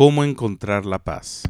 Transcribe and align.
cómo 0.00 0.24
encontrar 0.24 0.86
la 0.86 0.98
paz. 0.98 1.42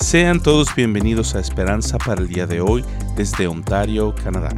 Sean 0.00 0.42
todos 0.42 0.74
bienvenidos 0.74 1.36
a 1.36 1.38
Esperanza 1.38 1.98
para 1.98 2.20
el 2.20 2.26
día 2.26 2.48
de 2.48 2.60
hoy 2.60 2.84
desde 3.14 3.46
Ontario, 3.46 4.12
Canadá. 4.12 4.50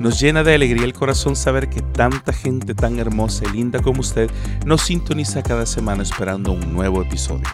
Nos 0.00 0.18
llena 0.18 0.42
de 0.42 0.54
alegría 0.54 0.86
el 0.86 0.94
corazón 0.94 1.36
saber 1.36 1.68
que 1.68 1.82
tanta 1.82 2.32
gente 2.32 2.74
tan 2.74 2.98
hermosa 2.98 3.44
y 3.44 3.52
linda 3.52 3.82
como 3.82 4.00
usted 4.00 4.30
nos 4.64 4.80
sintoniza 4.80 5.42
cada 5.42 5.66
semana 5.66 6.02
esperando 6.02 6.52
un 6.52 6.72
nuevo 6.72 7.02
episodio. 7.02 7.46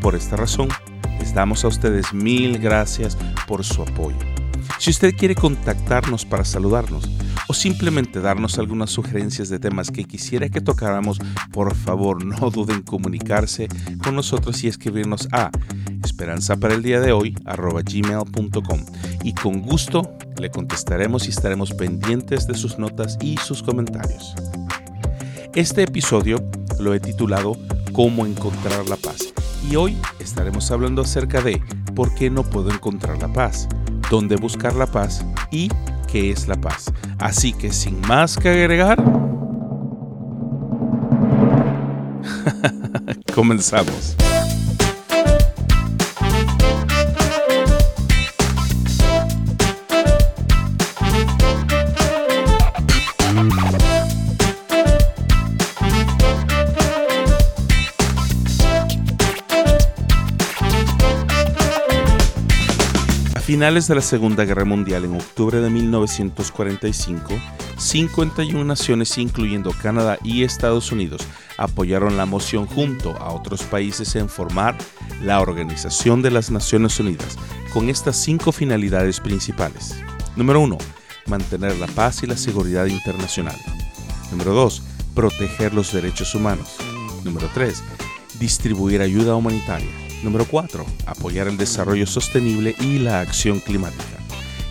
Por 0.00 0.14
esta 0.14 0.36
razón, 0.36 0.68
les 1.20 1.34
damos 1.34 1.66
a 1.66 1.68
ustedes 1.68 2.14
mil 2.14 2.58
gracias 2.58 3.18
por 3.46 3.62
su 3.62 3.82
apoyo. 3.82 4.16
Si 4.78 4.88
usted 4.88 5.14
quiere 5.14 5.34
contactarnos 5.34 6.24
para 6.24 6.46
saludarnos 6.46 7.10
o 7.46 7.52
simplemente 7.52 8.22
darnos 8.22 8.58
algunas 8.58 8.88
sugerencias 8.88 9.50
de 9.50 9.58
temas 9.58 9.90
que 9.90 10.04
quisiera 10.04 10.48
que 10.48 10.62
tocáramos, 10.62 11.18
por 11.52 11.74
favor 11.74 12.24
no 12.24 12.48
duden 12.48 12.76
en 12.76 12.82
comunicarse 12.84 13.68
con 14.02 14.16
nosotros 14.16 14.64
y 14.64 14.68
escribirnos 14.68 15.28
a 15.30 15.50
esperanza 16.04 16.56
para 16.56 16.74
el 16.74 16.82
día 16.82 17.00
de 17.00 17.12
hoy 17.12 17.34
gmail.com 17.44 18.84
y 19.22 19.32
con 19.34 19.62
gusto 19.62 20.16
le 20.38 20.50
contestaremos 20.50 21.26
y 21.26 21.30
estaremos 21.30 21.72
pendientes 21.72 22.46
de 22.46 22.54
sus 22.54 22.78
notas 22.78 23.18
y 23.20 23.36
sus 23.38 23.62
comentarios. 23.62 24.34
Este 25.54 25.82
episodio 25.82 26.42
lo 26.80 26.94
he 26.94 27.00
titulado 27.00 27.56
Cómo 27.92 28.24
encontrar 28.26 28.88
la 28.88 28.96
paz 28.96 29.32
y 29.70 29.76
hoy 29.76 29.96
estaremos 30.18 30.70
hablando 30.70 31.02
acerca 31.02 31.40
de 31.40 31.62
por 31.94 32.14
qué 32.14 32.30
no 32.30 32.42
puedo 32.42 32.70
encontrar 32.70 33.20
la 33.20 33.32
paz, 33.32 33.68
dónde 34.10 34.36
buscar 34.36 34.74
la 34.74 34.86
paz 34.86 35.24
y 35.50 35.68
qué 36.10 36.30
es 36.30 36.48
la 36.48 36.60
paz. 36.60 36.92
Así 37.18 37.52
que 37.52 37.72
sin 37.72 38.00
más 38.02 38.36
que 38.36 38.48
agregar, 38.48 39.02
comenzamos. 43.34 44.16
Finales 63.52 63.86
de 63.86 63.94
la 63.94 64.00
Segunda 64.00 64.46
Guerra 64.46 64.64
Mundial, 64.64 65.04
en 65.04 65.14
octubre 65.14 65.60
de 65.60 65.68
1945, 65.68 67.34
51 67.76 68.64
naciones, 68.64 69.18
incluyendo 69.18 69.74
Canadá 69.82 70.16
y 70.24 70.42
Estados 70.42 70.90
Unidos, 70.90 71.28
apoyaron 71.58 72.16
la 72.16 72.24
moción 72.24 72.64
junto 72.64 73.14
a 73.18 73.30
otros 73.30 73.62
países 73.64 74.16
en 74.16 74.30
formar 74.30 74.74
la 75.22 75.42
Organización 75.42 76.22
de 76.22 76.30
las 76.30 76.50
Naciones 76.50 76.98
Unidas, 76.98 77.36
con 77.74 77.90
estas 77.90 78.16
cinco 78.16 78.52
finalidades 78.52 79.20
principales. 79.20 80.02
Número 80.34 80.60
1. 80.60 80.78
Mantener 81.26 81.76
la 81.76 81.88
paz 81.88 82.22
y 82.22 82.26
la 82.26 82.38
seguridad 82.38 82.86
internacional. 82.86 83.58
Número 84.30 84.54
2. 84.54 84.82
Proteger 85.14 85.74
los 85.74 85.92
derechos 85.92 86.34
humanos. 86.34 86.76
Número 87.22 87.50
3. 87.52 87.82
Distribuir 88.40 89.02
ayuda 89.02 89.34
humanitaria. 89.34 90.01
Número 90.22 90.44
4. 90.44 90.86
Apoyar 91.06 91.48
el 91.48 91.56
desarrollo 91.56 92.06
sostenible 92.06 92.76
y 92.80 92.98
la 92.98 93.20
acción 93.20 93.60
climática. 93.60 94.18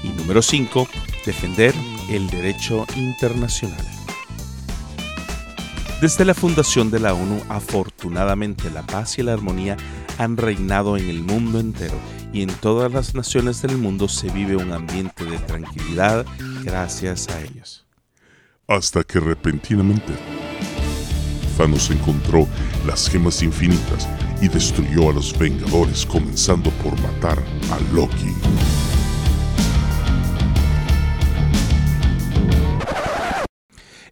Y 0.03 0.09
número 0.09 0.41
5. 0.41 0.87
Defender 1.25 1.75
el 2.09 2.29
derecho 2.29 2.85
internacional. 2.95 3.85
Desde 6.01 6.25
la 6.25 6.33
fundación 6.33 6.89
de 6.89 6.99
la 6.99 7.13
ONU, 7.13 7.41
afortunadamente 7.49 8.71
la 8.71 8.81
paz 8.81 9.19
y 9.19 9.23
la 9.23 9.33
armonía 9.33 9.77
han 10.17 10.37
reinado 10.37 10.97
en 10.97 11.09
el 11.09 11.21
mundo 11.21 11.59
entero 11.59 11.95
y 12.33 12.41
en 12.41 12.49
todas 12.49 12.91
las 12.91 13.13
naciones 13.13 13.61
del 13.61 13.77
mundo 13.77 14.07
se 14.07 14.29
vive 14.29 14.55
un 14.55 14.71
ambiente 14.71 15.25
de 15.25 15.37
tranquilidad 15.37 16.25
gracias 16.63 17.27
a 17.27 17.41
ellos. 17.41 17.85
Hasta 18.67 19.03
que 19.03 19.19
repentinamente 19.19 20.13
Thanos 21.57 21.91
encontró 21.91 22.47
las 22.87 23.09
gemas 23.09 23.43
infinitas 23.43 24.07
y 24.41 24.47
destruyó 24.47 25.09
a 25.09 25.13
los 25.13 25.37
Vengadores 25.37 26.05
comenzando 26.05 26.71
por 26.83 26.99
matar 27.01 27.41
a 27.71 27.93
Loki. 27.93 28.33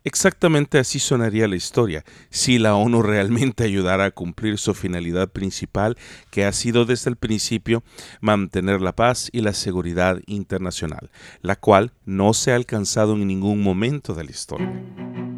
Exactamente 0.03 0.79
así 0.79 0.97
sonaría 0.97 1.47
la 1.47 1.55
historia 1.55 2.05
si 2.29 2.57
la 2.57 2.75
ONU 2.75 3.01
realmente 3.01 3.63
ayudara 3.63 4.05
a 4.05 4.11
cumplir 4.11 4.57
su 4.57 4.73
finalidad 4.73 5.29
principal, 5.29 5.97
que 6.31 6.45
ha 6.45 6.53
sido 6.53 6.85
desde 6.85 7.09
el 7.09 7.17
principio 7.17 7.83
mantener 8.21 8.81
la 8.81 8.95
paz 8.95 9.29
y 9.33 9.41
la 9.41 9.53
seguridad 9.53 10.19
internacional, 10.25 11.11
la 11.41 11.57
cual 11.57 11.91
no 12.05 12.33
se 12.33 12.53
ha 12.53 12.55
alcanzado 12.55 13.13
en 13.13 13.27
ningún 13.27 13.61
momento 13.61 14.13
de 14.13 14.23
la 14.23 14.31
historia. 14.31 15.28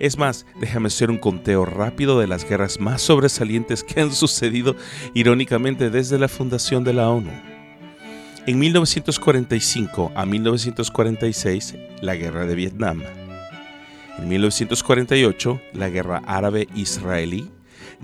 Es 0.00 0.16
más, 0.16 0.46
déjame 0.58 0.86
hacer 0.86 1.10
un 1.10 1.18
conteo 1.18 1.66
rápido 1.66 2.18
de 2.18 2.26
las 2.26 2.48
guerras 2.48 2.80
más 2.80 3.02
sobresalientes 3.02 3.84
que 3.84 4.00
han 4.00 4.12
sucedido 4.12 4.74
irónicamente 5.12 5.90
desde 5.90 6.18
la 6.18 6.26
fundación 6.26 6.84
de 6.84 6.94
la 6.94 7.10
ONU. 7.10 7.30
En 8.46 8.58
1945 8.58 10.10
a 10.14 10.24
1946, 10.24 11.74
la 12.00 12.16
guerra 12.16 12.46
de 12.46 12.54
Vietnam. 12.54 13.02
En 14.18 14.26
1948, 14.26 15.60
la 15.74 15.90
guerra 15.90 16.22
árabe-israelí, 16.26 17.50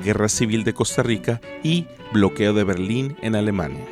guerra 0.04 0.28
civil 0.28 0.64
de 0.64 0.74
Costa 0.74 1.02
Rica 1.02 1.40
y 1.62 1.86
bloqueo 2.12 2.52
de 2.52 2.64
Berlín 2.64 3.16
en 3.22 3.36
Alemania. 3.36 3.86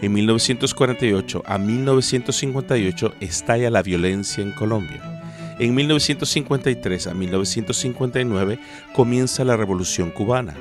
En 0.00 0.12
1948 0.12 1.42
a 1.44 1.58
1958 1.58 3.14
estalla 3.18 3.68
la 3.70 3.82
violencia 3.82 4.44
en 4.44 4.52
Colombia. 4.52 5.13
En 5.58 5.72
1953 5.72 7.06
a 7.06 7.14
1959 7.14 8.58
comienza 8.92 9.44
la 9.44 9.56
Revolución 9.56 10.10
cubana. 10.10 10.54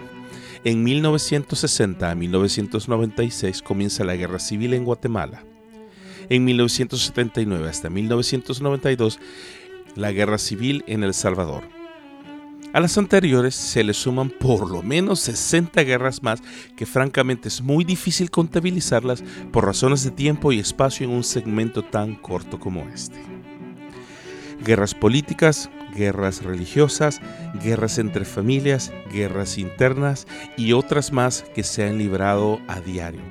En 0.64 0.84
1960 0.84 2.12
a 2.12 2.16
1996 2.16 3.64
comienza 3.64 4.04
la 4.04 4.16
Guerra 4.16 4.38
Civil 4.38 4.76
en 4.76 4.86
Guatemala. 4.86 5.44
En 6.30 6.46
1979 6.46 7.68
hasta 7.68 7.90
1992 7.90 9.20
la 9.96 10.12
Guerra 10.12 10.38
Civil 10.38 10.84
en 10.86 11.04
El 11.04 11.16
Salvador. 11.16 11.64
A 12.72 12.80
las 12.80 12.98
anteriores 13.00 13.56
se 13.56 13.84
le 13.84 13.94
suman 13.94 14.30
por 14.30 14.70
lo 14.70 14.84
menos 14.84 15.22
60 15.22 15.84
guerras 15.84 16.22
más 16.22 16.42
que 16.76 16.86
francamente 16.86 17.48
es 17.48 17.62
muy 17.62 17.84
difícil 17.84 18.30
contabilizarlas 18.30 19.24
por 19.52 19.66
razones 19.66 20.04
de 20.04 20.12
tiempo 20.12 20.52
y 20.52 20.60
espacio 20.60 21.06
en 21.06 21.14
un 21.14 21.24
segmento 21.24 21.84
tan 21.84 22.16
corto 22.16 22.60
como 22.60 22.88
este 22.90 23.18
guerras 24.64 24.94
políticas, 24.94 25.70
guerras 25.96 26.44
religiosas, 26.44 27.22
guerras 27.62 27.98
entre 27.98 28.26
familias, 28.26 28.92
guerras 29.12 29.58
internas 29.58 30.28
y 30.58 30.74
otras 30.74 31.12
más 31.12 31.44
que 31.54 31.64
se 31.64 31.86
han 31.86 31.98
librado 31.98 32.60
a 32.68 32.80
diario, 32.80 33.22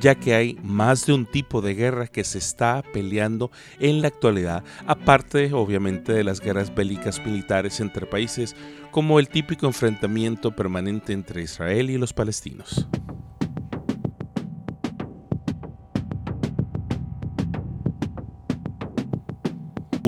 ya 0.00 0.14
que 0.14 0.34
hay 0.34 0.58
más 0.62 1.06
de 1.06 1.12
un 1.12 1.26
tipo 1.26 1.60
de 1.60 1.74
guerra 1.74 2.06
que 2.06 2.24
se 2.24 2.38
está 2.38 2.82
peleando 2.92 3.50
en 3.80 4.02
la 4.02 4.08
actualidad, 4.08 4.64
aparte 4.86 5.52
obviamente 5.52 6.12
de 6.12 6.24
las 6.24 6.40
guerras 6.40 6.74
bélicas 6.74 7.24
militares 7.24 7.80
entre 7.80 8.06
países, 8.06 8.54
como 8.90 9.18
el 9.18 9.28
típico 9.28 9.66
enfrentamiento 9.66 10.54
permanente 10.54 11.12
entre 11.12 11.42
Israel 11.42 11.90
y 11.90 11.98
los 11.98 12.12
palestinos. 12.12 12.86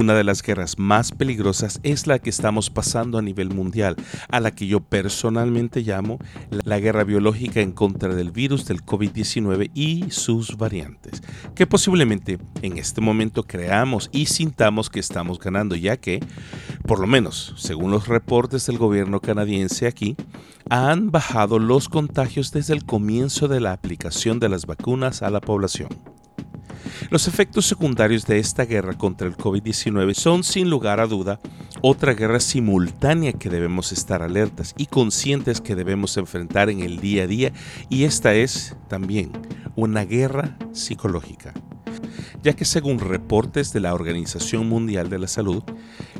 Una 0.04 0.12
de 0.12 0.24
las 0.24 0.42
guerras 0.42 0.78
más 0.78 1.12
peligrosas 1.12 1.80
es 1.82 2.06
la 2.06 2.18
que 2.18 2.28
estamos 2.28 2.68
pasando 2.68 3.16
a 3.16 3.22
nivel 3.22 3.48
mundial, 3.48 3.96
a 4.28 4.38
la 4.38 4.50
que 4.50 4.66
yo 4.66 4.80
personalmente 4.80 5.80
llamo 5.80 6.18
la 6.50 6.78
guerra 6.78 7.04
biológica 7.04 7.62
en 7.62 7.72
contra 7.72 8.14
del 8.14 8.30
virus 8.30 8.66
del 8.66 8.84
COVID-19 8.84 9.70
y 9.72 10.10
sus 10.10 10.58
variantes, 10.58 11.22
que 11.54 11.66
posiblemente 11.66 12.38
en 12.60 12.76
este 12.76 13.00
momento 13.00 13.44
creamos 13.44 14.10
y 14.12 14.26
sintamos 14.26 14.90
que 14.90 15.00
estamos 15.00 15.38
ganando, 15.38 15.74
ya 15.74 15.96
que, 15.96 16.20
por 16.86 17.00
lo 17.00 17.06
menos 17.06 17.54
según 17.56 17.90
los 17.90 18.06
reportes 18.06 18.66
del 18.66 18.76
gobierno 18.76 19.20
canadiense 19.20 19.86
aquí, 19.86 20.16
han 20.68 21.12
bajado 21.12 21.58
los 21.58 21.88
contagios 21.88 22.52
desde 22.52 22.74
el 22.74 22.84
comienzo 22.84 23.48
de 23.48 23.60
la 23.60 23.72
aplicación 23.72 24.38
de 24.38 24.50
las 24.50 24.66
vacunas 24.66 25.22
a 25.22 25.30
la 25.30 25.40
población. 25.40 25.88
Los 27.10 27.28
efectos 27.28 27.66
secundarios 27.66 28.26
de 28.26 28.38
esta 28.38 28.64
guerra 28.64 28.94
contra 28.94 29.26
el 29.26 29.36
COVID-19 29.36 30.14
son 30.14 30.44
sin 30.44 30.70
lugar 30.70 31.00
a 31.00 31.06
duda 31.06 31.40
otra 31.80 32.14
guerra 32.14 32.40
simultánea 32.40 33.32
que 33.32 33.50
debemos 33.50 33.92
estar 33.92 34.22
alertas 34.22 34.74
y 34.76 34.86
conscientes 34.86 35.60
que 35.60 35.74
debemos 35.74 36.16
enfrentar 36.16 36.70
en 36.70 36.80
el 36.80 37.00
día 37.00 37.24
a 37.24 37.26
día 37.26 37.52
y 37.88 38.04
esta 38.04 38.34
es 38.34 38.76
también 38.88 39.32
una 39.76 40.04
guerra 40.04 40.56
psicológica. 40.72 41.52
Ya 42.42 42.54
que 42.54 42.64
según 42.64 42.98
reportes 42.98 43.72
de 43.72 43.80
la 43.80 43.94
Organización 43.94 44.68
Mundial 44.68 45.08
de 45.08 45.18
la 45.18 45.28
Salud, 45.28 45.62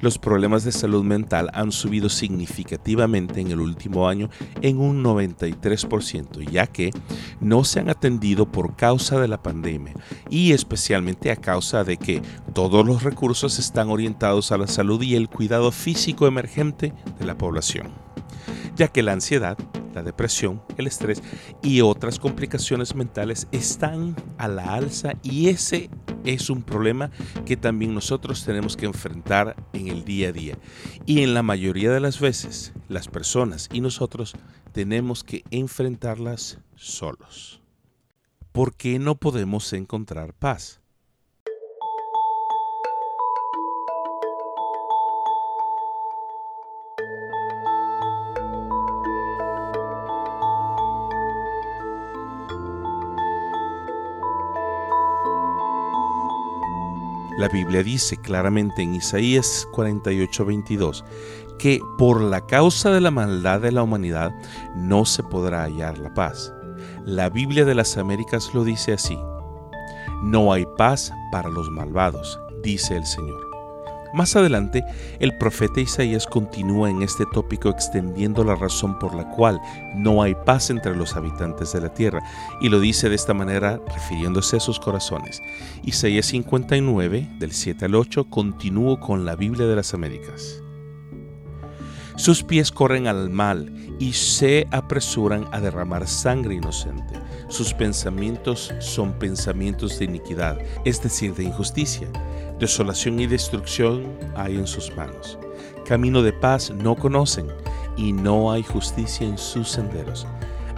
los 0.04 0.18
problemas 0.18 0.64
de 0.64 0.70
salud 0.70 1.02
mental 1.02 1.50
han 1.54 1.72
subido 1.72 2.10
significativamente 2.10 3.40
en 3.40 3.50
el 3.50 3.58
último 3.58 4.06
año 4.06 4.28
en 4.60 4.78
un 4.78 5.02
93%, 5.02 6.48
ya 6.48 6.66
que 6.66 6.90
no 7.40 7.64
se 7.64 7.80
han 7.80 7.88
atendido 7.88 8.46
por 8.46 8.76
causa 8.76 9.18
de 9.18 9.28
la 9.28 9.42
pandemia 9.42 9.94
y 10.28 10.52
especialmente 10.52 11.30
a 11.30 11.36
causa 11.36 11.84
de 11.84 11.96
que 11.96 12.20
todos 12.52 12.86
los 12.86 13.02
recursos 13.02 13.58
están 13.58 13.88
orientados 13.88 14.52
a 14.52 14.58
la 14.58 14.66
salud 14.66 15.00
y 15.02 15.16
el 15.16 15.30
cuidado 15.30 15.72
físico 15.72 16.26
emergente 16.26 16.92
de 17.18 17.24
la 17.24 17.38
población, 17.38 17.88
ya 18.76 18.88
que 18.88 19.02
la 19.02 19.12
ansiedad, 19.12 19.56
la 19.94 20.02
depresión, 20.02 20.62
el 20.76 20.86
estrés 20.86 21.22
y 21.62 21.80
otras 21.80 22.18
complicaciones 22.18 22.94
mentales 22.94 23.48
están 23.52 24.14
a 24.36 24.48
la 24.48 24.74
alza 24.74 25.14
y 25.22 25.48
ese 25.48 25.88
es 26.24 26.50
un 26.50 26.62
problema 26.62 27.10
que 27.46 27.56
también 27.56 27.94
nosotros 27.94 28.44
tenemos 28.44 28.76
que 28.76 28.86
enfrentar 28.86 29.56
en 29.72 29.88
el 29.88 30.04
día 30.04 30.28
a 30.28 30.32
día. 30.32 30.58
Y 31.06 31.22
en 31.22 31.34
la 31.34 31.42
mayoría 31.42 31.92
de 31.92 32.00
las 32.00 32.20
veces, 32.20 32.72
las 32.88 33.08
personas 33.08 33.68
y 33.72 33.80
nosotros 33.80 34.34
tenemos 34.72 35.22
que 35.22 35.44
enfrentarlas 35.50 36.58
solos. 36.74 37.60
¿Por 38.52 38.74
qué 38.74 38.98
no 38.98 39.16
podemos 39.16 39.72
encontrar 39.72 40.34
paz? 40.34 40.83
La 57.38 57.48
Biblia 57.48 57.82
dice 57.82 58.16
claramente 58.16 58.82
en 58.82 58.94
Isaías 58.94 59.66
48:22 59.72 61.04
que 61.58 61.80
por 61.98 62.20
la 62.20 62.46
causa 62.46 62.90
de 62.90 63.00
la 63.00 63.10
maldad 63.10 63.60
de 63.60 63.72
la 63.72 63.82
humanidad 63.82 64.32
no 64.76 65.04
se 65.04 65.22
podrá 65.22 65.62
hallar 65.62 65.98
la 65.98 66.12
paz. 66.14 66.52
La 67.04 67.30
Biblia 67.30 67.64
de 67.64 67.74
las 67.74 67.96
Américas 67.96 68.50
lo 68.54 68.64
dice 68.64 68.92
así. 68.92 69.18
No 70.22 70.52
hay 70.52 70.66
paz 70.76 71.12
para 71.32 71.48
los 71.48 71.70
malvados, 71.70 72.38
dice 72.62 72.96
el 72.96 73.06
Señor. 73.06 73.53
Más 74.14 74.36
adelante, 74.36 74.84
el 75.18 75.36
profeta 75.38 75.80
Isaías 75.80 76.28
continúa 76.28 76.88
en 76.88 77.02
este 77.02 77.24
tópico 77.32 77.68
extendiendo 77.68 78.44
la 78.44 78.54
razón 78.54 78.96
por 79.00 79.12
la 79.12 79.28
cual 79.30 79.60
no 79.96 80.22
hay 80.22 80.36
paz 80.36 80.70
entre 80.70 80.94
los 80.94 81.16
habitantes 81.16 81.72
de 81.72 81.80
la 81.80 81.92
tierra, 81.92 82.22
y 82.60 82.68
lo 82.68 82.78
dice 82.78 83.08
de 83.08 83.16
esta 83.16 83.34
manera 83.34 83.80
refiriéndose 83.92 84.58
a 84.58 84.60
sus 84.60 84.78
corazones. 84.78 85.42
Isaías 85.82 86.26
59, 86.26 87.28
del 87.40 87.50
7 87.50 87.86
al 87.86 87.96
8, 87.96 88.30
continúo 88.30 89.00
con 89.00 89.24
la 89.24 89.34
Biblia 89.34 89.66
de 89.66 89.74
las 89.74 89.94
Américas. 89.94 90.62
Sus 92.14 92.44
pies 92.44 92.70
corren 92.70 93.08
al 93.08 93.30
mal 93.30 93.74
y 93.98 94.12
se 94.12 94.68
apresuran 94.70 95.48
a 95.50 95.58
derramar 95.58 96.06
sangre 96.06 96.54
inocente. 96.54 97.23
Sus 97.48 97.74
pensamientos 97.74 98.72
son 98.80 99.12
pensamientos 99.12 99.98
de 99.98 100.06
iniquidad, 100.06 100.58
es 100.84 101.02
decir, 101.02 101.34
de 101.34 101.44
injusticia. 101.44 102.08
Desolación 102.58 103.20
y 103.20 103.26
destrucción 103.26 104.04
hay 104.34 104.56
en 104.56 104.66
sus 104.66 104.94
manos. 104.96 105.38
Camino 105.84 106.22
de 106.22 106.32
paz 106.32 106.70
no 106.70 106.96
conocen 106.96 107.48
y 107.96 108.12
no 108.12 108.50
hay 108.50 108.62
justicia 108.62 109.26
en 109.26 109.38
sus 109.38 109.68
senderos. 109.68 110.26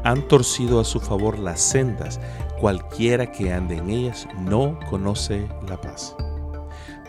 Han 0.05 0.27
torcido 0.29 0.81
a 0.81 0.85
su 0.85 1.01
favor 1.01 1.39
las 1.39 1.61
sendas, 1.61 2.21
cualquiera 2.61 3.31
que 3.31 3.53
ande 3.53 3.77
en 3.77 3.91
ellas 3.91 4.27
no 4.41 4.79
conoce 4.91 5.49
la 5.69 5.81
paz. 5.81 6.17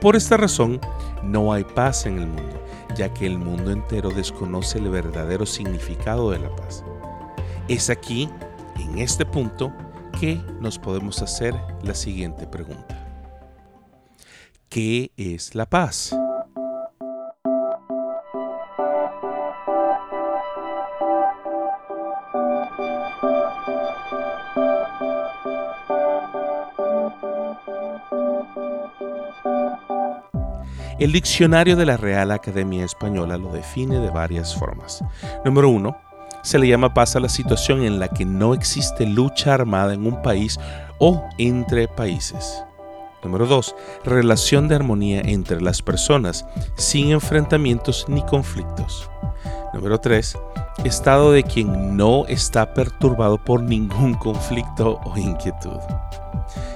Por 0.01 0.15
esta 0.15 0.37
razón, 0.37 0.79
no 1.23 1.51
hay 1.51 1.63
paz 1.63 2.05
en 2.05 2.19
el 2.19 2.27
mundo, 2.27 2.61
ya 2.95 3.13
que 3.13 3.25
el 3.25 3.39
mundo 3.39 3.71
entero 3.71 4.11
desconoce 4.11 4.77
el 4.77 4.89
verdadero 4.89 5.45
significado 5.45 6.31
de 6.31 6.39
la 6.39 6.55
paz. 6.55 6.83
Es 7.67 7.89
aquí, 7.89 8.29
en 8.79 8.99
este 8.99 9.25
punto, 9.25 9.73
que 10.19 10.41
nos 10.59 10.79
podemos 10.79 11.21
hacer 11.21 11.53
la 11.83 11.93
siguiente 11.93 12.47
pregunta. 12.47 13.05
¿Qué 14.69 15.11
es 15.15 15.55
la 15.55 15.65
paz? 15.65 16.15
El 30.99 31.11
diccionario 31.11 31.75
de 31.75 31.85
la 31.85 31.95
Real 31.95 32.31
Academia 32.31 32.83
Española 32.83 33.37
lo 33.37 33.51
define 33.51 33.99
de 33.99 34.09
varias 34.09 34.55
formas. 34.55 35.03
Número 35.45 35.69
uno, 35.69 35.95
se 36.43 36.59
le 36.59 36.67
llama 36.67 36.93
paz 36.93 37.15
a 37.15 37.19
la 37.19 37.29
situación 37.29 37.83
en 37.83 37.99
la 37.99 38.07
que 38.07 38.25
no 38.25 38.53
existe 38.53 39.05
lucha 39.05 39.53
armada 39.53 39.93
en 39.93 40.05
un 40.05 40.21
país 40.21 40.59
o 40.99 41.23
entre 41.37 41.87
países. 41.87 42.63
Número 43.23 43.45
2. 43.45 43.75
Relación 44.05 44.67
de 44.67 44.75
armonía 44.75 45.21
entre 45.21 45.61
las 45.61 45.81
personas, 45.81 46.45
sin 46.75 47.11
enfrentamientos 47.11 48.05
ni 48.07 48.21
conflictos. 48.23 49.09
Número 49.73 49.99
3. 49.99 50.37
Estado 50.85 51.31
de 51.31 51.43
quien 51.43 51.97
no 51.97 52.25
está 52.27 52.73
perturbado 52.73 53.37
por 53.37 53.61
ningún 53.61 54.13
conflicto 54.13 54.99
o 55.03 55.17
inquietud. 55.17 55.79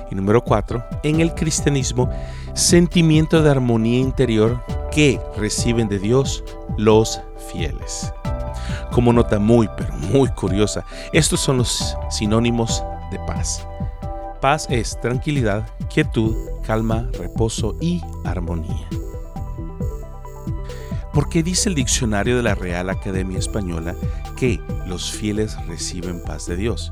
Y 0.09 0.15
número 0.15 0.43
4. 0.43 0.83
En 1.03 1.21
el 1.21 1.33
cristianismo, 1.33 2.09
sentimiento 2.53 3.41
de 3.41 3.49
armonía 3.49 3.99
interior 3.99 4.61
que 4.91 5.21
reciben 5.37 5.87
de 5.87 5.99
Dios 5.99 6.43
los 6.77 7.21
fieles. 7.51 8.11
Como 8.91 9.13
nota 9.13 9.39
muy, 9.39 9.69
pero 9.77 9.93
muy 9.93 10.29
curiosa, 10.29 10.83
estos 11.13 11.39
son 11.39 11.57
los 11.57 11.95
sinónimos 12.09 12.83
de 13.11 13.19
paz. 13.19 13.65
Paz 14.41 14.67
es 14.69 14.99
tranquilidad, 14.99 15.67
quietud, 15.93 16.35
calma, 16.65 17.09
reposo 17.13 17.75
y 17.79 18.01
armonía. 18.23 18.87
Porque 21.13 21.43
dice 21.43 21.69
el 21.69 21.75
diccionario 21.75 22.37
de 22.37 22.43
la 22.43 22.55
Real 22.55 22.89
Academia 22.89 23.37
Española 23.37 23.95
que 24.37 24.59
los 24.87 25.11
fieles 25.11 25.55
reciben 25.67 26.23
paz 26.23 26.47
de 26.47 26.55
Dios 26.55 26.89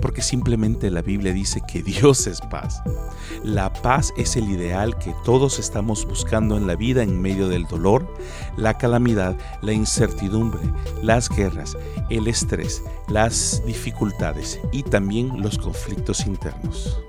porque 0.00 0.22
simplemente 0.22 0.90
la 0.90 1.02
Biblia 1.02 1.32
dice 1.32 1.60
que 1.66 1.82
Dios 1.82 2.26
es 2.26 2.40
paz. 2.40 2.82
La 3.42 3.72
paz 3.72 4.12
es 4.16 4.36
el 4.36 4.50
ideal 4.50 4.98
que 4.98 5.14
todos 5.24 5.58
estamos 5.58 6.06
buscando 6.06 6.56
en 6.56 6.66
la 6.66 6.76
vida 6.76 7.02
en 7.02 7.20
medio 7.20 7.48
del 7.48 7.66
dolor, 7.66 8.06
la 8.56 8.76
calamidad, 8.78 9.36
la 9.62 9.72
incertidumbre, 9.72 10.60
las 11.02 11.28
guerras, 11.28 11.76
el 12.10 12.28
estrés, 12.28 12.82
las 13.08 13.62
dificultades 13.66 14.60
y 14.72 14.82
también 14.82 15.42
los 15.42 15.58
conflictos 15.58 16.26
internos. 16.26 17.00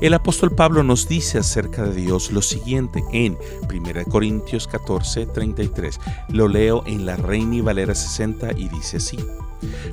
El 0.00 0.14
apóstol 0.14 0.54
Pablo 0.54 0.82
nos 0.82 1.08
dice 1.08 1.38
acerca 1.38 1.84
de 1.84 1.94
Dios 1.94 2.32
lo 2.32 2.42
siguiente 2.42 3.04
en 3.12 3.38
1 3.72 4.04
Corintios 4.10 4.66
14, 4.66 5.26
33. 5.26 6.00
Lo 6.28 6.48
leo 6.48 6.82
en 6.86 7.06
la 7.06 7.16
Reina 7.16 7.56
y 7.56 7.60
Valera 7.60 7.94
60 7.94 8.52
y 8.56 8.68
dice 8.68 8.96
así 8.96 9.18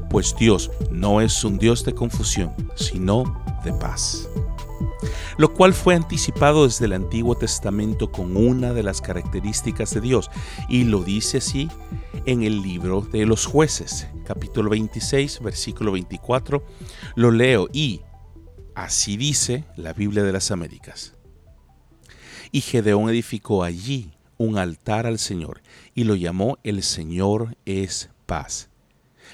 pues 0.09 0.35
Dios 0.37 0.71
no 0.91 1.21
es 1.21 1.43
un 1.43 1.57
Dios 1.57 1.85
de 1.85 1.93
confusión, 1.93 2.53
sino 2.75 3.43
de 3.63 3.73
paz. 3.73 4.27
Lo 5.37 5.53
cual 5.53 5.73
fue 5.73 5.95
anticipado 5.95 6.65
desde 6.65 6.85
el 6.85 6.93
Antiguo 6.93 7.35
Testamento 7.35 8.11
con 8.11 8.35
una 8.35 8.73
de 8.73 8.83
las 8.83 9.01
características 9.01 9.93
de 9.93 10.01
Dios, 10.01 10.29
y 10.67 10.83
lo 10.83 11.03
dice 11.03 11.37
así 11.37 11.69
en 12.25 12.43
el 12.43 12.61
libro 12.61 13.01
de 13.01 13.25
los 13.25 13.45
jueces, 13.45 14.07
capítulo 14.25 14.69
26, 14.69 15.41
versículo 15.41 15.91
24. 15.93 16.63
Lo 17.15 17.31
leo 17.31 17.69
y 17.71 18.01
así 18.75 19.17
dice 19.17 19.63
la 19.75 19.93
Biblia 19.93 20.23
de 20.23 20.33
las 20.33 20.51
Américas. 20.51 21.15
Y 22.51 22.61
Gedeón 22.61 23.09
edificó 23.09 23.63
allí 23.63 24.11
un 24.37 24.57
altar 24.57 25.05
al 25.05 25.19
Señor 25.19 25.61
y 25.93 26.03
lo 26.05 26.15
llamó 26.15 26.57
El 26.63 26.81
Señor 26.81 27.55
es 27.65 28.09
paz. 28.25 28.69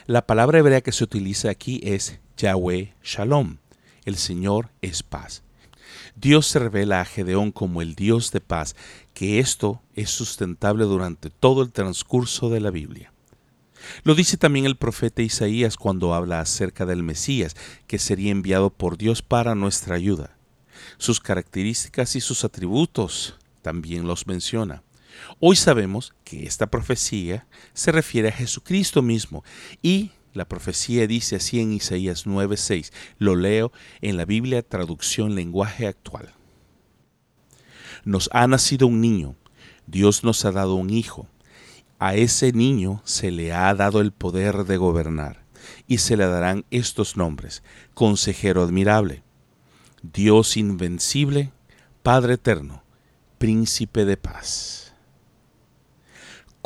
La 0.07 0.27
palabra 0.27 0.59
hebrea 0.59 0.81
que 0.81 0.91
se 0.91 1.03
utiliza 1.03 1.49
aquí 1.49 1.81
es 1.83 2.19
Yahweh 2.37 2.93
Shalom. 3.03 3.57
El 4.05 4.17
Señor 4.17 4.69
es 4.83 5.01
paz. 5.01 5.41
Dios 6.15 6.45
se 6.45 6.59
revela 6.59 7.01
a 7.01 7.05
Gedeón 7.05 7.51
como 7.51 7.81
el 7.81 7.95
Dios 7.95 8.31
de 8.31 8.39
paz, 8.39 8.75
que 9.15 9.39
esto 9.39 9.81
es 9.95 10.11
sustentable 10.11 10.85
durante 10.85 11.31
todo 11.31 11.63
el 11.63 11.71
transcurso 11.71 12.51
de 12.51 12.59
la 12.59 12.69
Biblia. 12.69 13.13
Lo 14.03 14.13
dice 14.13 14.37
también 14.37 14.67
el 14.67 14.75
profeta 14.75 15.23
Isaías 15.23 15.75
cuando 15.75 16.13
habla 16.13 16.39
acerca 16.39 16.85
del 16.85 17.01
Mesías, 17.01 17.55
que 17.87 17.97
sería 17.97 18.31
enviado 18.31 18.69
por 18.69 18.99
Dios 18.99 19.23
para 19.23 19.55
nuestra 19.55 19.95
ayuda. 19.95 20.37
Sus 20.99 21.19
características 21.19 22.15
y 22.15 22.21
sus 22.21 22.43
atributos 22.43 23.39
también 23.63 24.05
los 24.05 24.27
menciona. 24.27 24.83
Hoy 25.39 25.55
sabemos 25.55 26.13
que 26.23 26.45
esta 26.45 26.67
profecía 26.67 27.47
se 27.73 27.91
refiere 27.91 28.29
a 28.29 28.33
Jesucristo 28.33 29.01
mismo 29.01 29.43
y 29.81 30.11
la 30.35 30.47
profecía 30.47 31.07
dice 31.07 31.37
así 31.37 31.61
en 31.61 31.71
Isaías 31.71 32.25
9:6. 32.27 32.91
Lo 33.17 33.35
leo 33.35 33.71
en 34.01 34.17
la 34.17 34.25
Biblia 34.25 34.61
traducción 34.61 35.33
lenguaje 35.33 35.87
actual. 35.87 36.33
Nos 38.03 38.29
ha 38.33 38.45
nacido 38.45 38.87
un 38.87 38.99
niño, 38.99 39.35
Dios 39.87 40.23
nos 40.23 40.43
ha 40.45 40.51
dado 40.51 40.75
un 40.75 40.89
hijo. 40.89 41.27
A 41.99 42.15
ese 42.15 42.51
niño 42.51 43.01
se 43.05 43.31
le 43.31 43.53
ha 43.53 43.73
dado 43.73 44.01
el 44.01 44.11
poder 44.11 44.65
de 44.65 44.75
gobernar 44.75 45.45
y 45.87 45.99
se 45.99 46.17
le 46.17 46.25
darán 46.25 46.65
estos 46.69 47.15
nombres: 47.15 47.63
Consejero 47.93 48.61
admirable, 48.61 49.23
Dios 50.03 50.57
invencible, 50.57 51.53
Padre 52.03 52.33
eterno, 52.33 52.83
Príncipe 53.37 54.05
de 54.05 54.17
paz. 54.17 54.84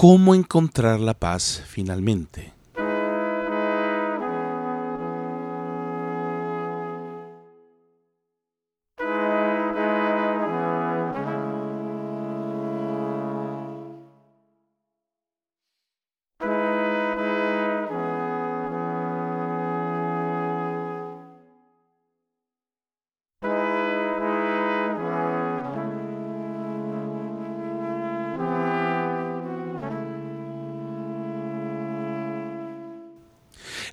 ¿Cómo 0.01 0.33
encontrar 0.33 1.01
la 1.01 1.13
paz 1.13 1.61
finalmente? 1.67 2.53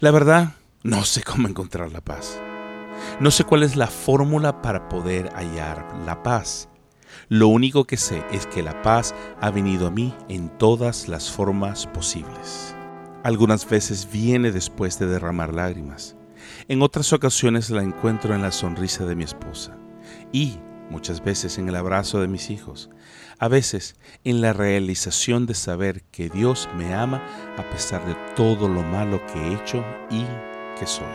La 0.07 0.13
verdad, 0.13 0.53
no 0.85 1.05
sé 1.05 1.25
cómo 1.25 1.49
encontrar 1.49 1.91
la 1.91 2.01
paz. 2.01 2.41
No 3.19 3.33
sé 3.33 3.43
cuál 3.43 3.65
es 3.65 3.75
la 3.75 3.89
fórmula 3.89 4.63
para 4.63 4.89
poder 4.89 5.33
hallar 5.35 5.85
la 6.07 6.23
paz. 6.23 6.69
Lo 7.29 7.49
único 7.49 7.87
que 7.87 7.97
sé 7.97 8.23
es 8.31 8.47
que 8.47 8.63
la 8.63 8.83
paz 8.83 9.17
ha 9.41 9.51
venido 9.51 9.89
a 9.89 9.91
mí 9.91 10.15
en 10.29 10.49
todas 10.59 11.09
las 11.09 11.29
formas 11.29 11.89
posibles. 11.89 12.77
Algunas 13.25 13.69
veces 13.69 14.09
viene 14.09 14.53
después 14.53 14.97
de 15.01 15.09
derramar 15.09 15.53
lágrimas. 15.53 16.15
En 16.69 16.83
otras 16.83 17.13
ocasiones 17.13 17.71
la 17.71 17.83
encuentro 17.83 18.33
en 18.33 18.43
la 18.43 18.53
sonrisa 18.53 19.05
de 19.07 19.17
mi 19.17 19.25
esposa. 19.25 19.77
Y 20.31 20.61
muchas 20.89 21.21
veces 21.25 21.59
en 21.59 21.69
el 21.69 21.75
abrazo 21.75 22.21
de 22.21 22.29
mis 22.29 22.51
hijos, 22.51 22.91
a 23.39 23.49
veces 23.49 23.97
en 24.25 24.41
la 24.41 24.53
realización 24.53 25.47
de 25.47 25.55
saber 25.55 26.03
que 26.11 26.29
Dios 26.29 26.69
me 26.77 26.95
ama 26.95 27.23
a 27.57 27.63
pesar 27.71 28.07
de 28.07 28.15
todo 28.35 28.69
lo 28.69 28.83
malo 28.83 29.21
que 29.27 29.39
he 29.39 29.55
hecho 29.55 29.85
y 30.11 30.25
que 30.79 30.87
soy. 30.87 31.07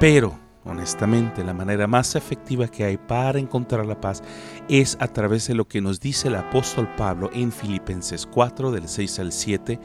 Pero, 0.00 0.38
honestamente, 0.64 1.42
la 1.42 1.54
manera 1.54 1.86
más 1.86 2.14
efectiva 2.14 2.68
que 2.68 2.84
hay 2.84 2.96
para 2.96 3.38
encontrar 3.38 3.86
la 3.86 4.00
paz 4.00 4.22
es 4.68 4.96
a 5.00 5.08
través 5.08 5.48
de 5.48 5.54
lo 5.54 5.66
que 5.66 5.80
nos 5.80 6.00
dice 6.00 6.28
el 6.28 6.36
apóstol 6.36 6.88
Pablo 6.96 7.30
en 7.32 7.52
Filipenses 7.52 8.26
4 8.26 8.70
del 8.70 8.88
6 8.88 9.18
al 9.18 9.32
7, 9.32 9.80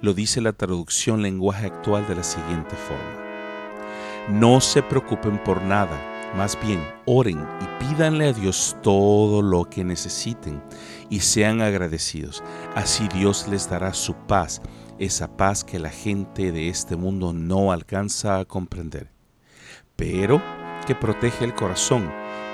lo 0.00 0.14
dice 0.14 0.40
la 0.40 0.52
traducción 0.52 1.22
lenguaje 1.22 1.66
actual 1.66 2.06
de 2.06 2.14
la 2.14 2.22
siguiente 2.22 2.76
forma. 2.76 3.28
No 4.30 4.60
se 4.60 4.82
preocupen 4.82 5.42
por 5.42 5.62
nada 5.62 6.17
más 6.36 6.58
bien, 6.60 6.86
oren 7.06 7.46
y 7.60 7.84
pídanle 7.84 8.28
a 8.28 8.32
Dios 8.32 8.76
todo 8.82 9.42
lo 9.42 9.64
que 9.64 9.84
necesiten 9.84 10.62
y 11.10 11.20
sean 11.20 11.60
agradecidos. 11.60 12.42
Así 12.74 13.08
Dios 13.08 13.48
les 13.48 13.68
dará 13.68 13.94
su 13.94 14.14
paz, 14.14 14.60
esa 14.98 15.36
paz 15.36 15.64
que 15.64 15.78
la 15.78 15.90
gente 15.90 16.52
de 16.52 16.68
este 16.68 16.96
mundo 16.96 17.32
no 17.32 17.72
alcanza 17.72 18.38
a 18.38 18.44
comprender, 18.44 19.10
pero 19.96 20.42
que 20.86 20.94
protege 20.94 21.44
el 21.44 21.54
corazón 21.54 22.10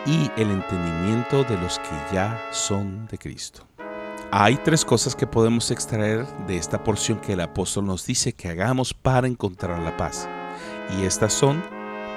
y 0.06 0.30
el 0.36 0.50
entendimiento 0.50 1.44
de 1.44 1.58
los 1.58 1.78
que 1.78 2.14
ya 2.14 2.40
son 2.52 3.06
de 3.06 3.18
Cristo. 3.18 3.66
Hay 4.30 4.56
tres 4.56 4.84
cosas 4.84 5.14
que 5.14 5.26
podemos 5.26 5.70
extraer 5.70 6.26
de 6.46 6.56
esta 6.56 6.82
porción 6.82 7.20
que 7.20 7.34
el 7.34 7.40
apóstol 7.40 7.86
nos 7.86 8.04
dice 8.04 8.32
que 8.32 8.48
hagamos 8.48 8.92
para 8.92 9.28
encontrar 9.28 9.78
la 9.78 9.96
paz. 9.96 10.28
Y 10.98 11.04
estas 11.04 11.32
son, 11.32 11.62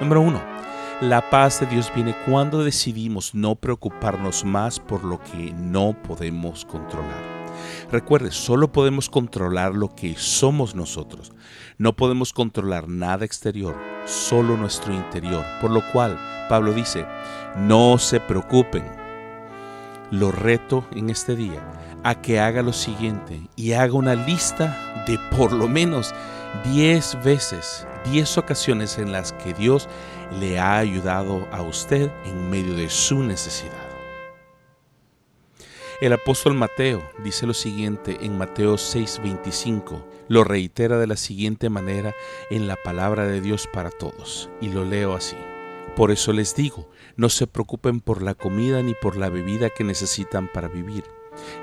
número 0.00 0.20
uno, 0.20 0.57
la 1.00 1.30
paz 1.30 1.60
de 1.60 1.66
Dios 1.66 1.92
viene 1.94 2.14
cuando 2.26 2.64
decidimos 2.64 3.32
no 3.32 3.54
preocuparnos 3.54 4.44
más 4.44 4.80
por 4.80 5.04
lo 5.04 5.20
que 5.22 5.52
no 5.52 5.94
podemos 6.02 6.64
controlar. 6.64 7.38
Recuerde, 7.92 8.32
solo 8.32 8.72
podemos 8.72 9.08
controlar 9.08 9.74
lo 9.74 9.94
que 9.94 10.16
somos 10.16 10.74
nosotros. 10.74 11.32
No 11.78 11.94
podemos 11.94 12.32
controlar 12.32 12.88
nada 12.88 13.24
exterior, 13.24 13.76
solo 14.06 14.56
nuestro 14.56 14.92
interior. 14.92 15.44
Por 15.60 15.70
lo 15.70 15.82
cual, 15.92 16.18
Pablo 16.48 16.72
dice, 16.72 17.06
no 17.56 17.98
se 17.98 18.18
preocupen. 18.18 18.84
Lo 20.10 20.32
reto 20.32 20.84
en 20.92 21.10
este 21.10 21.36
día 21.36 21.62
a 22.02 22.20
que 22.20 22.40
haga 22.40 22.62
lo 22.62 22.72
siguiente 22.72 23.40
y 23.54 23.72
haga 23.72 23.92
una 23.92 24.14
lista 24.14 25.04
de 25.06 25.18
por 25.36 25.52
lo 25.52 25.68
menos 25.68 26.12
10 26.72 27.22
veces, 27.22 27.86
10 28.10 28.38
ocasiones 28.38 28.98
en 28.98 29.12
las 29.12 29.32
que 29.32 29.54
Dios 29.54 29.88
le 30.40 30.58
ha 30.58 30.78
ayudado 30.78 31.46
a 31.52 31.62
usted 31.62 32.10
en 32.24 32.50
medio 32.50 32.74
de 32.74 32.90
su 32.90 33.22
necesidad. 33.22 33.88
El 36.00 36.12
apóstol 36.12 36.54
Mateo 36.54 37.02
dice 37.24 37.44
lo 37.44 37.54
siguiente 37.54 38.18
en 38.20 38.38
Mateo 38.38 38.76
6:25, 38.76 40.04
lo 40.28 40.44
reitera 40.44 40.96
de 40.96 41.08
la 41.08 41.16
siguiente 41.16 41.70
manera 41.70 42.14
en 42.50 42.68
la 42.68 42.76
palabra 42.76 43.26
de 43.26 43.40
Dios 43.40 43.68
para 43.72 43.90
todos, 43.90 44.48
y 44.60 44.68
lo 44.68 44.84
leo 44.84 45.14
así. 45.14 45.36
Por 45.96 46.12
eso 46.12 46.32
les 46.32 46.54
digo, 46.54 46.88
no 47.16 47.28
se 47.28 47.48
preocupen 47.48 48.00
por 48.00 48.22
la 48.22 48.34
comida 48.34 48.80
ni 48.80 48.94
por 48.94 49.16
la 49.16 49.28
bebida 49.28 49.70
que 49.70 49.82
necesitan 49.82 50.48
para 50.52 50.68
vivir, 50.68 51.02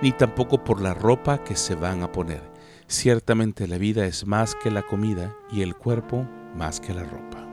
ni 0.02 0.12
tampoco 0.12 0.66
por 0.66 0.82
la 0.82 0.94
ropa 0.94 1.42
que 1.42 1.56
se 1.56 1.76
van 1.76 2.04
a 2.04 2.12
poner. 2.12 2.42
Ciertamente 2.88 3.70
la 3.70 3.78
vida 3.78 4.06
es 4.06 4.26
más 4.28 4.54
que 4.56 4.70
la 4.70 4.82
comida 4.82 5.34
y 5.50 5.62
el 5.62 5.76
cuerpo 5.76 6.28
más 6.58 6.82
que 6.82 6.94
la 6.94 7.04
ropa. 7.04 7.45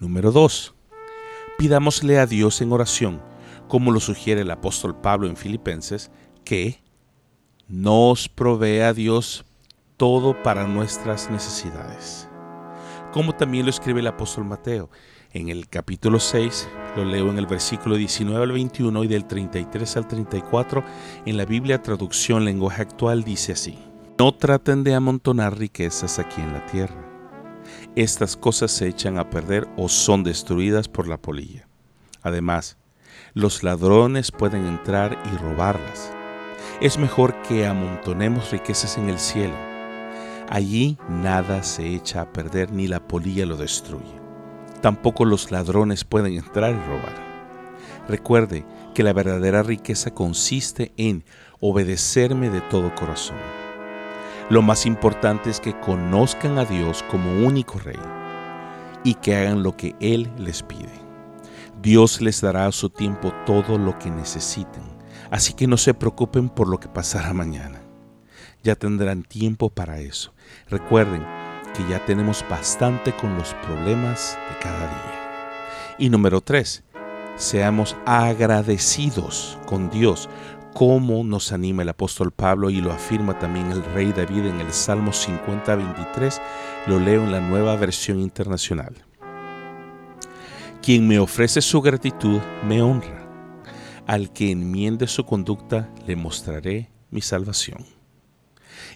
Número 0.00 0.30
2. 0.30 0.74
Pidámosle 1.58 2.20
a 2.20 2.26
Dios 2.26 2.60
en 2.60 2.72
oración, 2.72 3.20
como 3.66 3.90
lo 3.90 3.98
sugiere 3.98 4.42
el 4.42 4.50
apóstol 4.50 4.94
Pablo 5.00 5.26
en 5.26 5.36
Filipenses, 5.36 6.12
que 6.44 6.80
nos 7.66 8.28
provea 8.28 8.92
Dios 8.94 9.44
todo 9.96 10.40
para 10.42 10.68
nuestras 10.68 11.30
necesidades. 11.30 12.28
Como 13.12 13.34
también 13.34 13.64
lo 13.64 13.70
escribe 13.70 13.98
el 14.00 14.06
apóstol 14.06 14.44
Mateo 14.44 14.88
en 15.32 15.48
el 15.48 15.68
capítulo 15.68 16.20
6, 16.20 16.68
lo 16.96 17.04
leo 17.04 17.28
en 17.30 17.38
el 17.38 17.46
versículo 17.46 17.96
19 17.96 18.40
al 18.40 18.52
21 18.52 19.04
y 19.04 19.08
del 19.08 19.26
33 19.26 19.96
al 19.96 20.06
34, 20.06 20.84
en 21.26 21.36
la 21.36 21.44
Biblia 21.44 21.82
traducción 21.82 22.44
lenguaje 22.44 22.82
actual 22.82 23.24
dice 23.24 23.52
así, 23.52 23.76
no 24.18 24.32
traten 24.32 24.84
de 24.84 24.94
amontonar 24.94 25.58
riquezas 25.58 26.18
aquí 26.18 26.40
en 26.40 26.52
la 26.52 26.64
tierra 26.66 27.07
estas 27.96 28.36
cosas 28.36 28.70
se 28.70 28.88
echan 28.88 29.18
a 29.18 29.30
perder 29.30 29.68
o 29.76 29.88
son 29.88 30.22
destruidas 30.22 30.88
por 30.88 31.08
la 31.08 31.16
polilla. 31.16 31.68
Además, 32.22 32.76
los 33.34 33.62
ladrones 33.62 34.30
pueden 34.30 34.66
entrar 34.66 35.18
y 35.32 35.36
robarlas. 35.36 36.12
Es 36.80 36.98
mejor 36.98 37.40
que 37.42 37.66
amontonemos 37.66 38.50
riquezas 38.50 38.98
en 38.98 39.08
el 39.08 39.18
cielo. 39.18 39.54
Allí 40.48 40.96
nada 41.08 41.62
se 41.62 41.94
echa 41.94 42.22
a 42.22 42.32
perder 42.32 42.72
ni 42.72 42.88
la 42.88 43.06
polilla 43.06 43.46
lo 43.46 43.56
destruye. 43.56 44.18
Tampoco 44.80 45.24
los 45.24 45.50
ladrones 45.50 46.04
pueden 46.04 46.34
entrar 46.34 46.70
y 46.70 46.88
robar. 46.88 47.28
Recuerde 48.08 48.64
que 48.94 49.02
la 49.02 49.12
verdadera 49.12 49.62
riqueza 49.62 50.12
consiste 50.12 50.92
en 50.96 51.24
obedecerme 51.60 52.48
de 52.48 52.60
todo 52.62 52.94
corazón 52.94 53.36
lo 54.50 54.62
más 54.62 54.86
importante 54.86 55.50
es 55.50 55.60
que 55.60 55.78
conozcan 55.78 56.58
a 56.58 56.64
Dios 56.64 57.04
como 57.10 57.46
único 57.46 57.78
Rey 57.78 58.00
y 59.04 59.14
que 59.14 59.36
hagan 59.36 59.62
lo 59.62 59.76
que 59.76 59.94
Él 60.00 60.30
les 60.38 60.62
pide. 60.62 60.92
Dios 61.82 62.22
les 62.22 62.40
dará 62.40 62.66
a 62.66 62.72
su 62.72 62.88
tiempo 62.88 63.32
todo 63.44 63.76
lo 63.76 63.98
que 63.98 64.10
necesiten, 64.10 64.82
así 65.30 65.52
que 65.52 65.66
no 65.66 65.76
se 65.76 65.92
preocupen 65.92 66.48
por 66.48 66.66
lo 66.66 66.80
que 66.80 66.88
pasará 66.88 67.34
mañana. 67.34 67.82
Ya 68.62 68.74
tendrán 68.74 69.22
tiempo 69.22 69.68
para 69.68 70.00
eso. 70.00 70.32
Recuerden 70.68 71.24
que 71.76 71.86
ya 71.88 72.04
tenemos 72.06 72.44
bastante 72.48 73.14
con 73.14 73.36
los 73.36 73.54
problemas 73.66 74.36
de 74.48 74.58
cada 74.60 74.78
día. 74.78 75.96
Y 75.98 76.08
número 76.08 76.40
tres, 76.40 76.82
seamos 77.36 77.96
agradecidos 78.06 79.58
con 79.66 79.90
Dios 79.90 80.28
cómo 80.74 81.24
nos 81.24 81.52
anima 81.52 81.82
el 81.82 81.88
apóstol 81.88 82.30
Pablo 82.30 82.70
y 82.70 82.80
lo 82.80 82.92
afirma 82.92 83.38
también 83.38 83.70
el 83.70 83.82
rey 83.84 84.12
David 84.12 84.46
en 84.46 84.60
el 84.60 84.72
Salmo 84.72 85.12
50-23, 85.12 86.40
lo 86.86 86.98
leo 87.00 87.22
en 87.22 87.32
la 87.32 87.40
nueva 87.40 87.76
versión 87.76 88.20
internacional. 88.20 88.94
Quien 90.82 91.06
me 91.06 91.18
ofrece 91.18 91.60
su 91.60 91.80
gratitud 91.80 92.40
me 92.66 92.80
honra. 92.82 93.26
Al 94.06 94.32
que 94.32 94.50
enmiende 94.50 95.06
su 95.06 95.24
conducta 95.24 95.90
le 96.06 96.16
mostraré 96.16 96.90
mi 97.10 97.20
salvación. 97.20 97.84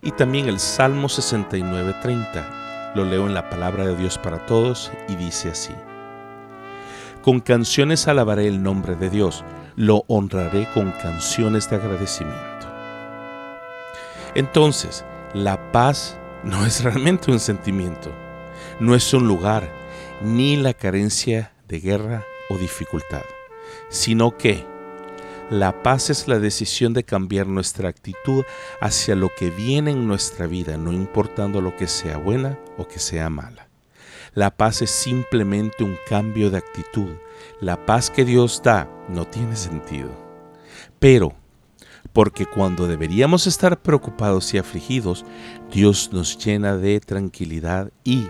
Y 0.01 0.13
también 0.13 0.49
el 0.49 0.59
Salmo 0.59 1.09
69:30. 1.09 2.95
Lo 2.95 3.05
leo 3.05 3.27
en 3.27 3.35
la 3.35 3.51
palabra 3.51 3.87
de 3.87 3.97
Dios 3.97 4.19
para 4.19 4.47
todos 4.47 4.91
y 5.09 5.17
dice 5.17 5.51
así. 5.51 5.75
Con 7.23 7.41
canciones 7.41 8.09
alabaré 8.09 8.49
el 8.49 8.63
nombre 8.63 8.97
de 8.97 9.09
Dios, 9.11 9.45
lo 9.77 10.05
honraré 10.09 10.69
con 10.73 10.91
canciones 10.93 11.69
de 11.71 11.77
agradecimiento. 11.77 12.67
Entonces, 14.35 15.05
la 15.35 15.73
paz 15.73 16.19
no 16.43 16.65
es 16.65 16.83
realmente 16.83 17.31
un 17.31 17.41
sentimiento, 17.41 18.13
no 18.81 18.95
es 18.95 19.13
un 19.15 19.27
lugar, 19.27 19.69
ni 20.23 20.57
la 20.57 20.75
carencia 20.75 21.53
de 21.69 21.81
guerra 21.81 22.25
o 22.49 22.57
dificultad, 22.57 23.23
sino 23.89 24.37
que 24.37 24.67
la 25.51 25.83
paz 25.83 26.09
es 26.09 26.29
la 26.29 26.39
decisión 26.39 26.95
de 26.95 27.05
cambiar 27.05 27.47
nuestra 27.47 27.89
actitud 27.89 28.45
hacia 28.81 29.15
lo 29.15 29.31
que 29.35 29.51
viene 29.51 29.91
en 29.91 30.07
nuestra 30.07 30.47
vida, 30.47 30.79
no 30.79 30.93
importando 30.93 31.61
lo 31.61 31.77
que 31.77 31.89
sea 31.89 32.17
buena 32.17 32.59
o 32.79 32.89
que 32.89 32.99
sea 32.99 33.29
mala. 33.29 33.69
La 34.35 34.51
paz 34.57 34.81
es 34.81 34.91
simplemente 34.91 35.85
un 35.85 35.99
cambio 36.09 36.51
de 36.51 36.57
actitud. 36.57 37.11
La 37.61 37.85
paz 37.85 38.09
que 38.09 38.25
Dios 38.25 38.63
da 38.65 38.89
no 39.13 39.27
tiene 39.27 39.57
sentido. 39.57 40.11
Pero, 40.99 41.35
porque 42.13 42.47
cuando 42.47 42.87
deberíamos 42.87 43.47
estar 43.47 43.81
preocupados 43.81 44.53
y 44.55 44.59
afligidos, 44.59 45.25
Dios 45.73 46.11
nos 46.13 46.37
llena 46.45 46.77
de 46.77 47.01
tranquilidad 47.01 47.93
y, 48.05 48.27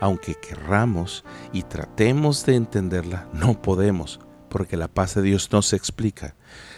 aunque 0.00 0.34
querramos 0.34 1.24
y 1.52 1.62
tratemos 1.62 2.46
de 2.46 2.56
entenderla, 2.56 3.28
no 3.32 3.60
podemos, 3.60 4.20
porque 4.48 4.76
la 4.76 4.88
paz 4.88 5.14
de 5.14 5.22
Dios 5.22 5.50
no 5.52 5.62
se 5.62 5.76
explica, 5.76 6.34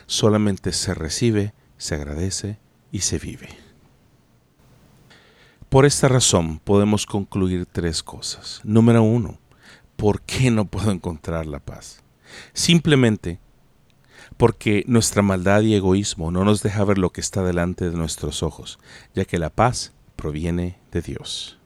solamente 0.06 0.72
se 0.72 0.94
recibe, 0.94 1.54
se 1.76 1.94
agradece 1.94 2.58
y 2.90 3.00
se 3.00 3.18
vive. 3.18 3.48
Por 5.68 5.84
esta 5.84 6.08
razón 6.08 6.60
podemos 6.60 7.04
concluir 7.04 7.66
tres 7.66 8.02
cosas. 8.02 8.62
Número 8.64 9.02
uno, 9.02 9.38
¿por 9.96 10.22
qué 10.22 10.50
no 10.50 10.64
puedo 10.64 10.90
encontrar 10.90 11.44
la 11.44 11.60
paz? 11.60 12.02
Simplemente 12.54 13.38
porque 14.38 14.84
nuestra 14.86 15.20
maldad 15.20 15.62
y 15.62 15.74
egoísmo 15.74 16.30
no 16.30 16.44
nos 16.44 16.62
deja 16.62 16.84
ver 16.84 16.96
lo 16.96 17.10
que 17.10 17.20
está 17.20 17.42
delante 17.42 17.90
de 17.90 17.96
nuestros 17.96 18.42
ojos, 18.42 18.78
ya 19.14 19.24
que 19.24 19.36
la 19.38 19.50
paz 19.50 19.92
proviene 20.16 20.78
de 20.92 21.02
Dios. 21.02 21.58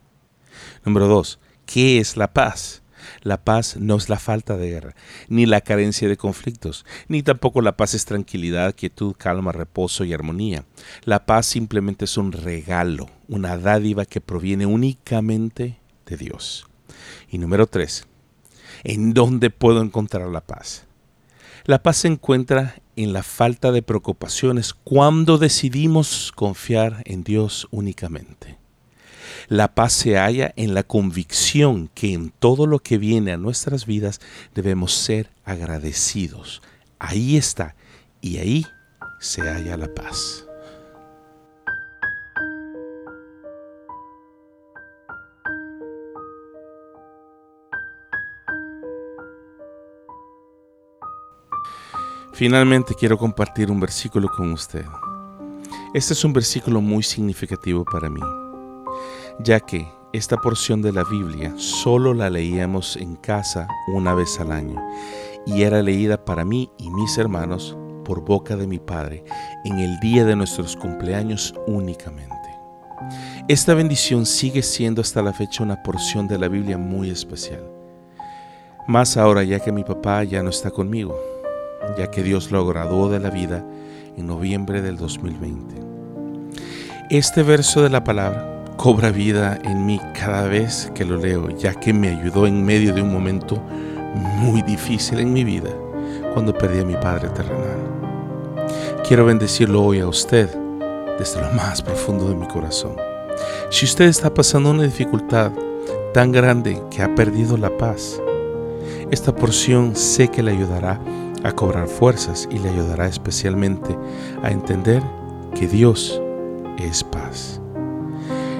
Número 0.84 1.06
dos, 1.06 1.38
¿qué 1.66 1.98
es 1.98 2.16
la 2.16 2.32
paz? 2.32 2.82
La 3.22 3.44
paz 3.44 3.76
no 3.76 3.96
es 3.96 4.08
la 4.08 4.18
falta 4.18 4.56
de 4.56 4.70
guerra, 4.70 4.94
ni 5.28 5.44
la 5.44 5.60
carencia 5.60 6.08
de 6.08 6.16
conflictos, 6.16 6.86
ni 7.08 7.22
tampoco 7.22 7.60
la 7.60 7.76
paz 7.76 7.94
es 7.94 8.04
tranquilidad, 8.04 8.74
quietud, 8.74 9.14
calma, 9.18 9.52
reposo 9.52 10.04
y 10.04 10.14
armonía. 10.14 10.64
La 11.04 11.26
paz 11.26 11.46
simplemente 11.46 12.06
es 12.06 12.16
un 12.16 12.32
regalo, 12.32 13.10
una 13.28 13.58
dádiva 13.58 14.06
que 14.06 14.20
proviene 14.20 14.66
únicamente 14.66 15.78
de 16.06 16.16
Dios. 16.16 16.66
Y 17.28 17.38
número 17.38 17.66
tres, 17.66 18.06
¿en 18.82 19.12
dónde 19.12 19.50
puedo 19.50 19.82
encontrar 19.82 20.28
la 20.28 20.40
paz? 20.40 20.86
La 21.64 21.82
paz 21.82 21.98
se 21.98 22.08
encuentra 22.08 22.74
en 22.96 23.12
la 23.12 23.22
falta 23.22 23.70
de 23.70 23.82
preocupaciones 23.82 24.74
cuando 24.74 25.38
decidimos 25.38 26.32
confiar 26.34 27.02
en 27.04 27.22
Dios 27.22 27.68
únicamente. 27.70 28.58
La 29.48 29.74
paz 29.74 29.92
se 29.92 30.16
halla 30.16 30.52
en 30.56 30.74
la 30.74 30.82
convicción 30.82 31.88
que 31.94 32.12
en 32.12 32.30
todo 32.30 32.66
lo 32.66 32.80
que 32.80 32.98
viene 32.98 33.32
a 33.32 33.36
nuestras 33.36 33.86
vidas 33.86 34.20
debemos 34.54 34.92
ser 34.92 35.30
agradecidos. 35.44 36.62
Ahí 36.98 37.36
está, 37.36 37.74
y 38.20 38.38
ahí 38.38 38.66
se 39.20 39.42
halla 39.42 39.76
la 39.76 39.92
paz. 39.92 40.46
Finalmente 52.42 52.96
quiero 52.96 53.16
compartir 53.16 53.70
un 53.70 53.78
versículo 53.78 54.28
con 54.28 54.50
usted. 54.50 54.84
Este 55.94 56.12
es 56.12 56.24
un 56.24 56.32
versículo 56.32 56.80
muy 56.80 57.04
significativo 57.04 57.84
para 57.84 58.10
mí 58.10 58.20
ya 59.38 59.60
que 59.60 59.86
esta 60.12 60.36
porción 60.36 60.82
de 60.82 60.90
la 60.90 61.04
Biblia 61.04 61.54
solo 61.56 62.12
la 62.14 62.28
leíamos 62.28 62.96
en 62.96 63.14
casa 63.14 63.68
una 63.94 64.12
vez 64.12 64.40
al 64.40 64.50
año 64.50 64.74
y 65.46 65.62
era 65.62 65.82
leída 65.82 66.24
para 66.24 66.44
mí 66.44 66.68
y 66.78 66.90
mis 66.90 67.16
hermanos 67.16 67.76
por 68.04 68.24
boca 68.24 68.56
de 68.56 68.66
mi 68.66 68.80
Padre 68.80 69.22
en 69.64 69.78
el 69.78 70.00
día 70.00 70.24
de 70.24 70.34
nuestros 70.34 70.74
cumpleaños 70.74 71.54
únicamente. 71.68 72.34
Esta 73.46 73.72
bendición 73.74 74.26
sigue 74.26 74.62
siendo 74.62 75.00
hasta 75.00 75.22
la 75.22 75.32
fecha 75.32 75.62
una 75.62 75.80
porción 75.84 76.26
de 76.26 76.38
la 76.38 76.48
Biblia 76.48 76.76
muy 76.76 77.08
especial. 77.08 77.62
Más 78.88 79.16
ahora 79.16 79.44
ya 79.44 79.60
que 79.60 79.70
mi 79.70 79.84
papá 79.84 80.24
ya 80.24 80.42
no 80.42 80.50
está 80.50 80.72
conmigo, 80.72 81.16
ya 81.96 82.10
que 82.10 82.22
Dios 82.22 82.50
lo 82.50 82.66
graduó 82.66 83.08
de 83.08 83.20
la 83.20 83.30
vida 83.30 83.64
en 84.16 84.26
noviembre 84.26 84.82
del 84.82 84.96
2020. 84.96 85.74
Este 87.10 87.42
verso 87.42 87.82
de 87.82 87.90
la 87.90 88.04
palabra 88.04 88.64
cobra 88.76 89.10
vida 89.10 89.58
en 89.64 89.86
mí 89.86 90.00
cada 90.18 90.48
vez 90.48 90.90
que 90.94 91.04
lo 91.04 91.16
leo, 91.16 91.50
ya 91.50 91.74
que 91.74 91.92
me 91.92 92.08
ayudó 92.08 92.46
en 92.46 92.64
medio 92.64 92.94
de 92.94 93.02
un 93.02 93.12
momento 93.12 93.62
muy 94.14 94.62
difícil 94.62 95.18
en 95.18 95.32
mi 95.32 95.44
vida, 95.44 95.70
cuando 96.32 96.52
perdí 96.52 96.80
a 96.80 96.84
mi 96.84 96.94
Padre 96.94 97.28
terrenal. 97.28 97.78
Quiero 99.06 99.26
bendecirlo 99.26 99.84
hoy 99.84 100.00
a 100.00 100.08
usted 100.08 100.48
desde 101.18 101.40
lo 101.40 101.52
más 101.52 101.82
profundo 101.82 102.28
de 102.28 102.34
mi 102.34 102.46
corazón. 102.48 102.96
Si 103.70 103.84
usted 103.84 104.06
está 104.06 104.32
pasando 104.32 104.70
una 104.70 104.84
dificultad 104.84 105.52
tan 106.14 106.32
grande 106.32 106.80
que 106.90 107.02
ha 107.02 107.14
perdido 107.14 107.56
la 107.56 107.76
paz, 107.76 108.20
esta 109.10 109.34
porción 109.34 109.94
sé 109.94 110.28
que 110.28 110.42
le 110.42 110.52
ayudará 110.52 111.00
a 111.44 111.52
cobrar 111.52 111.88
fuerzas 111.88 112.48
y 112.50 112.58
le 112.58 112.70
ayudará 112.70 113.06
especialmente 113.06 113.96
a 114.42 114.50
entender 114.50 115.02
que 115.54 115.66
Dios 115.66 116.20
es 116.78 117.04
paz. 117.04 117.60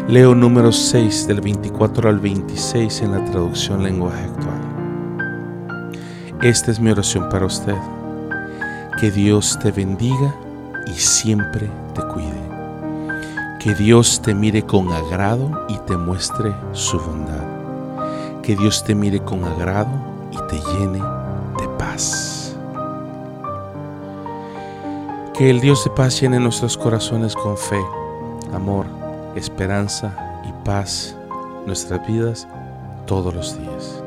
Leo 0.08 0.34
número 0.34 0.72
6 0.72 1.28
del 1.28 1.40
24 1.40 2.08
al 2.08 2.18
26 2.18 3.02
en 3.02 3.12
la 3.12 3.24
traducción 3.24 3.82
lenguaje 3.82 4.24
actual. 4.24 4.62
Esta 6.42 6.72
es 6.72 6.80
mi 6.80 6.90
oración 6.90 7.28
para 7.28 7.46
usted. 7.46 7.76
Que 8.98 9.12
Dios 9.12 9.58
te 9.62 9.70
bendiga 9.70 10.34
y 10.88 10.92
siempre 10.92 11.70
te 11.94 12.02
cuide. 12.02 12.50
Que 13.60 13.76
Dios 13.76 14.20
te 14.20 14.34
mire 14.34 14.62
con 14.62 14.92
agrado 14.92 15.66
y 15.68 15.78
te 15.86 15.96
muestre 15.96 16.52
su 16.72 16.98
bondad. 16.98 18.42
Que 18.42 18.56
Dios 18.56 18.82
te 18.82 18.96
mire 18.96 19.20
con 19.20 19.44
agrado 19.44 19.92
y 20.32 20.36
te 20.48 20.58
llene 20.72 20.98
de 20.98 21.68
paz. 21.78 22.41
Que 25.34 25.48
el 25.48 25.60
Dios 25.60 25.82
de 25.84 25.90
paz 25.90 26.20
llene 26.20 26.38
nuestros 26.38 26.76
corazones 26.76 27.34
con 27.34 27.56
fe, 27.56 27.82
amor, 28.52 28.84
esperanza 29.34 30.14
y 30.46 30.52
paz 30.64 31.16
nuestras 31.66 32.06
vidas 32.06 32.46
todos 33.06 33.34
los 33.34 33.58
días. 33.58 34.02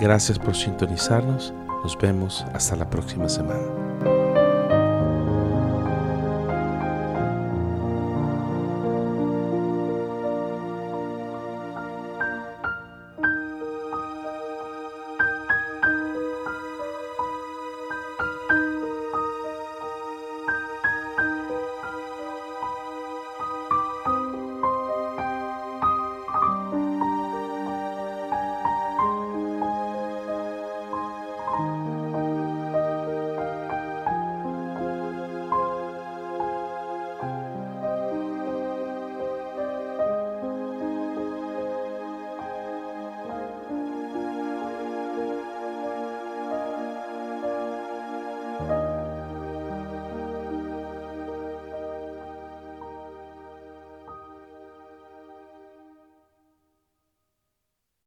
Gracias 0.00 0.38
por 0.38 0.56
sintonizarnos. 0.56 1.52
Nos 1.82 1.98
vemos 1.98 2.46
hasta 2.54 2.76
la 2.76 2.88
próxima 2.88 3.28
semana. 3.28 3.81